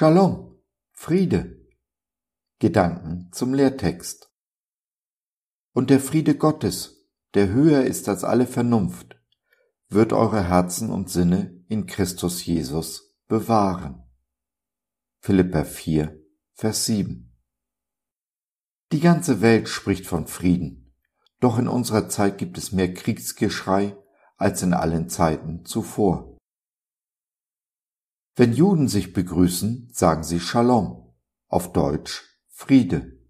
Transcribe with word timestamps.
Shalom, 0.00 0.58
Friede. 0.92 1.60
Gedanken 2.58 3.28
zum 3.32 3.52
Lehrtext. 3.52 4.32
Und 5.74 5.90
der 5.90 6.00
Friede 6.00 6.38
Gottes, 6.38 7.06
der 7.34 7.50
höher 7.50 7.84
ist 7.84 8.08
als 8.08 8.24
alle 8.24 8.46
Vernunft, 8.46 9.20
wird 9.90 10.14
eure 10.14 10.42
Herzen 10.42 10.88
und 10.88 11.10
Sinne 11.10 11.62
in 11.68 11.84
Christus 11.84 12.46
Jesus 12.46 13.14
bewahren. 13.28 14.02
Philippa 15.18 15.64
4, 15.64 16.18
Vers 16.54 16.86
7. 16.86 17.38
Die 18.92 19.00
ganze 19.00 19.42
Welt 19.42 19.68
spricht 19.68 20.06
von 20.06 20.26
Frieden, 20.26 20.96
doch 21.40 21.58
in 21.58 21.68
unserer 21.68 22.08
Zeit 22.08 22.38
gibt 22.38 22.56
es 22.56 22.72
mehr 22.72 22.94
Kriegsgeschrei 22.94 23.98
als 24.38 24.62
in 24.62 24.72
allen 24.72 25.10
Zeiten 25.10 25.66
zuvor. 25.66 26.38
Wenn 28.40 28.54
Juden 28.54 28.88
sich 28.88 29.12
begrüßen, 29.12 29.90
sagen 29.92 30.22
sie 30.22 30.40
Shalom, 30.40 31.12
auf 31.48 31.74
Deutsch 31.74 32.38
Friede. 32.48 33.20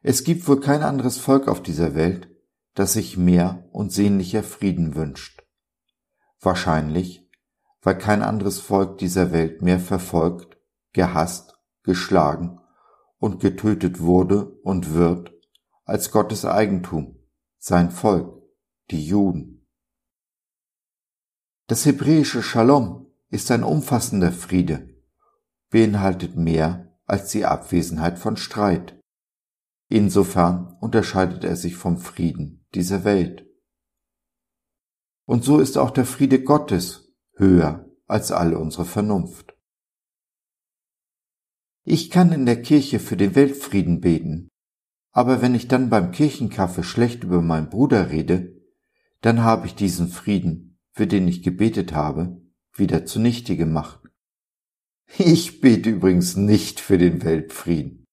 Es 0.00 0.22
gibt 0.22 0.46
wohl 0.46 0.60
kein 0.60 0.84
anderes 0.84 1.18
Volk 1.18 1.48
auf 1.48 1.60
dieser 1.60 1.96
Welt, 1.96 2.30
das 2.74 2.92
sich 2.92 3.16
mehr 3.16 3.68
und 3.72 3.90
sehnlicher 3.90 4.44
Frieden 4.44 4.94
wünscht. 4.94 5.42
Wahrscheinlich, 6.38 7.28
weil 7.80 7.98
kein 7.98 8.22
anderes 8.22 8.60
Volk 8.60 8.98
dieser 8.98 9.32
Welt 9.32 9.60
mehr 9.60 9.80
verfolgt, 9.80 10.56
gehasst, 10.92 11.58
geschlagen 11.82 12.60
und 13.18 13.40
getötet 13.40 13.98
wurde 13.98 14.52
und 14.62 14.94
wird 14.94 15.32
als 15.84 16.12
Gottes 16.12 16.44
Eigentum, 16.44 17.18
sein 17.58 17.90
Volk, 17.90 18.40
die 18.92 19.04
Juden. 19.04 19.66
Das 21.66 21.84
hebräische 21.86 22.44
Shalom 22.44 23.11
ist 23.32 23.50
ein 23.50 23.64
umfassender 23.64 24.30
Friede, 24.30 24.94
beinhaltet 25.70 26.36
mehr 26.36 26.98
als 27.06 27.30
die 27.30 27.46
Abwesenheit 27.46 28.18
von 28.18 28.36
Streit. 28.36 29.00
Insofern 29.88 30.76
unterscheidet 30.80 31.42
er 31.42 31.56
sich 31.56 31.74
vom 31.74 31.96
Frieden 31.96 32.66
dieser 32.74 33.04
Welt. 33.04 33.46
Und 35.24 35.44
so 35.44 35.60
ist 35.60 35.78
auch 35.78 35.90
der 35.90 36.04
Friede 36.04 36.42
Gottes 36.42 37.10
höher 37.36 37.90
als 38.06 38.32
alle 38.32 38.58
unsere 38.58 38.84
Vernunft. 38.84 39.56
Ich 41.84 42.10
kann 42.10 42.32
in 42.32 42.44
der 42.44 42.60
Kirche 42.60 43.00
für 43.00 43.16
den 43.16 43.34
Weltfrieden 43.34 44.02
beten, 44.02 44.48
aber 45.10 45.40
wenn 45.40 45.54
ich 45.54 45.68
dann 45.68 45.88
beim 45.88 46.10
Kirchenkaffee 46.10 46.82
schlecht 46.82 47.24
über 47.24 47.40
meinen 47.40 47.70
Bruder 47.70 48.10
rede, 48.10 48.60
dann 49.22 49.42
habe 49.42 49.66
ich 49.66 49.74
diesen 49.74 50.08
Frieden, 50.08 50.78
für 50.92 51.06
den 51.06 51.26
ich 51.28 51.42
gebetet 51.42 51.94
habe, 51.94 52.41
wieder 52.74 53.04
zunichte 53.04 53.56
gemacht. 53.56 54.00
Ich 55.18 55.60
bete 55.60 55.90
übrigens 55.90 56.36
nicht 56.36 56.80
für 56.80 56.96
den 56.96 57.22
Weltfrieden. 57.22 58.06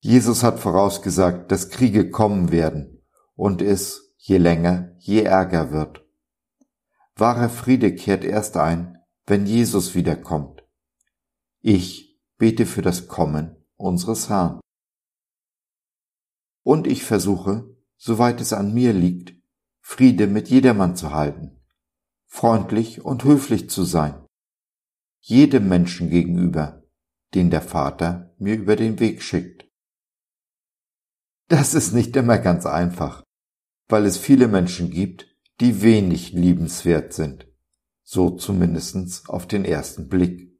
Jesus 0.00 0.42
hat 0.42 0.58
vorausgesagt, 0.58 1.52
dass 1.52 1.68
Kriege 1.68 2.10
kommen 2.10 2.50
werden 2.50 3.06
und 3.34 3.62
es, 3.62 4.14
je 4.16 4.38
länger, 4.38 4.96
je 4.98 5.22
ärger 5.22 5.70
wird. 5.70 6.04
Wahrer 7.14 7.50
Friede 7.50 7.94
kehrt 7.94 8.24
erst 8.24 8.56
ein, 8.56 8.98
wenn 9.26 9.46
Jesus 9.46 9.94
wiederkommt. 9.94 10.64
Ich 11.60 12.18
bete 12.38 12.66
für 12.66 12.82
das 12.82 13.06
Kommen 13.08 13.56
unseres 13.76 14.28
Herrn. 14.28 14.60
Und 16.62 16.86
ich 16.86 17.04
versuche, 17.04 17.76
soweit 17.96 18.40
es 18.40 18.52
an 18.52 18.72
mir 18.74 18.92
liegt, 18.92 19.34
Friede 19.80 20.26
mit 20.26 20.48
jedermann 20.48 20.96
zu 20.96 21.12
halten 21.12 21.59
freundlich 22.30 23.04
und 23.04 23.24
höflich 23.24 23.68
zu 23.68 23.82
sein, 23.82 24.14
jedem 25.20 25.68
Menschen 25.68 26.08
gegenüber, 26.08 26.84
den 27.34 27.50
der 27.50 27.60
Vater 27.60 28.34
mir 28.38 28.54
über 28.54 28.76
den 28.76 29.00
Weg 29.00 29.22
schickt. 29.22 29.68
Das 31.48 31.74
ist 31.74 31.92
nicht 31.92 32.16
immer 32.16 32.38
ganz 32.38 32.64
einfach, 32.64 33.24
weil 33.88 34.06
es 34.06 34.16
viele 34.16 34.46
Menschen 34.46 34.90
gibt, 34.90 35.26
die 35.60 35.82
wenig 35.82 36.32
liebenswert 36.32 37.12
sind, 37.12 37.48
so 38.04 38.30
zumindest 38.30 39.28
auf 39.28 39.46
den 39.46 39.64
ersten 39.64 40.08
Blick. 40.08 40.56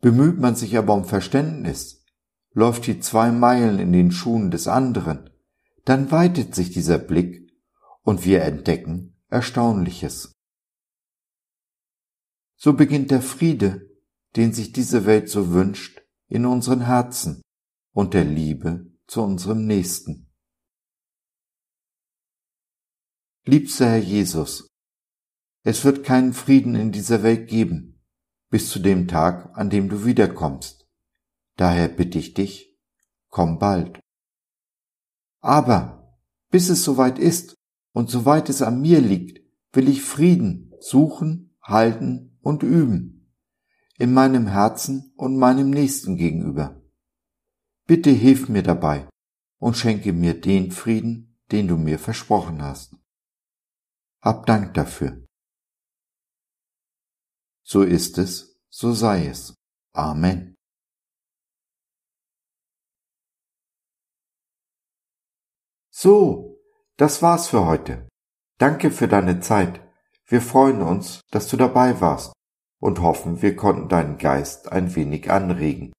Bemüht 0.00 0.38
man 0.38 0.54
sich 0.54 0.78
aber 0.78 0.94
um 0.94 1.04
Verständnis, 1.04 2.04
läuft 2.52 2.86
die 2.86 3.00
zwei 3.00 3.32
Meilen 3.32 3.80
in 3.80 3.92
den 3.92 4.12
Schuhen 4.12 4.52
des 4.52 4.68
anderen, 4.68 5.30
dann 5.84 6.12
weitet 6.12 6.54
sich 6.54 6.70
dieser 6.70 6.98
Blick 6.98 7.52
und 8.02 8.24
wir 8.24 8.42
entdecken 8.42 9.16
Erstaunliches. 9.28 10.33
So 12.56 12.72
beginnt 12.72 13.10
der 13.10 13.22
Friede, 13.22 13.90
den 14.36 14.52
sich 14.52 14.72
diese 14.72 15.06
Welt 15.06 15.28
so 15.28 15.52
wünscht, 15.52 16.02
in 16.28 16.46
unseren 16.46 16.80
Herzen 16.82 17.42
und 17.92 18.14
der 18.14 18.24
Liebe 18.24 18.90
zu 19.06 19.22
unserem 19.22 19.66
Nächsten. 19.66 20.30
Liebster 23.44 23.90
Herr 23.90 23.98
Jesus, 23.98 24.68
es 25.62 25.84
wird 25.84 26.04
keinen 26.04 26.32
Frieden 26.32 26.74
in 26.74 26.92
dieser 26.92 27.22
Welt 27.22 27.48
geben, 27.48 28.02
bis 28.50 28.70
zu 28.70 28.78
dem 28.78 29.06
Tag, 29.06 29.56
an 29.56 29.70
dem 29.70 29.88
du 29.88 30.04
wiederkommst. 30.04 30.88
Daher 31.56 31.88
bitte 31.88 32.18
ich 32.18 32.34
dich, 32.34 32.76
komm 33.28 33.58
bald. 33.58 34.00
Aber 35.40 36.18
bis 36.50 36.68
es 36.68 36.84
soweit 36.84 37.18
ist 37.18 37.54
und 37.92 38.10
soweit 38.10 38.48
es 38.48 38.62
an 38.62 38.80
mir 38.80 39.00
liegt, 39.00 39.40
will 39.72 39.88
ich 39.88 40.02
Frieden 40.02 40.72
suchen, 40.80 41.56
halten 41.62 42.33
und 42.44 42.62
üben, 42.62 43.34
in 43.98 44.12
meinem 44.12 44.46
Herzen 44.46 45.12
und 45.16 45.36
meinem 45.36 45.70
Nächsten 45.70 46.16
gegenüber. 46.16 46.80
Bitte 47.86 48.10
hilf 48.10 48.48
mir 48.48 48.62
dabei 48.62 49.08
und 49.58 49.76
schenke 49.76 50.12
mir 50.12 50.40
den 50.40 50.70
Frieden, 50.70 51.40
den 51.50 51.68
du 51.68 51.76
mir 51.76 51.98
versprochen 51.98 52.62
hast. 52.62 52.96
Hab 54.20 54.46
Dank 54.46 54.74
dafür. 54.74 55.26
So 57.62 57.82
ist 57.82 58.18
es, 58.18 58.60
so 58.68 58.92
sei 58.92 59.26
es. 59.26 59.54
Amen. 59.92 60.54
So, 65.90 66.60
das 66.96 67.22
war's 67.22 67.48
für 67.48 67.64
heute. 67.64 68.08
Danke 68.58 68.90
für 68.90 69.08
deine 69.08 69.40
Zeit. 69.40 69.83
Wir 70.26 70.40
freuen 70.40 70.80
uns, 70.82 71.20
dass 71.30 71.48
du 71.48 71.56
dabei 71.56 72.00
warst 72.00 72.32
und 72.80 73.00
hoffen, 73.00 73.42
wir 73.42 73.56
konnten 73.56 73.88
deinen 73.88 74.18
Geist 74.18 74.72
ein 74.72 74.94
wenig 74.94 75.30
anregen. 75.30 75.92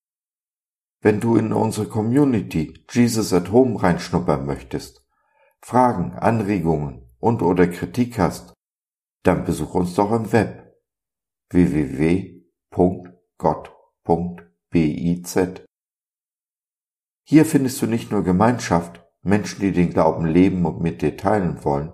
Wenn 1.01 1.19
du 1.19 1.35
in 1.35 1.53
unsere 1.53 1.87
Community 1.87 2.83
Jesus 2.89 3.31
at 3.33 3.51
Home 3.51 3.81
reinschnuppern 3.81 4.45
möchtest, 4.45 5.05
Fragen, 5.61 6.13
Anregungen 6.13 7.09
und 7.19 7.41
oder 7.41 7.67
Kritik 7.67 8.17
hast, 8.17 8.53
dann 9.23 9.45
besuch 9.45 9.75
uns 9.75 9.93
doch 9.95 10.11
im 10.11 10.31
Web 10.31 10.75
www.gott.biz. 11.49 12.19
Hier 17.27 17.45
findest 17.45 17.81
du 17.81 17.87
nicht 17.87 18.11
nur 18.11 18.23
Gemeinschaft, 18.23 19.03
Menschen, 19.21 19.61
die 19.61 19.71
den 19.71 19.89
Glauben 19.89 20.25
leben 20.25 20.65
und 20.65 20.81
mit 20.81 21.01
dir 21.01 21.17
teilen 21.17 21.63
wollen, 21.63 21.93